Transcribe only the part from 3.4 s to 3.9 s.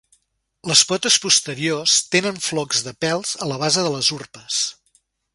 a la base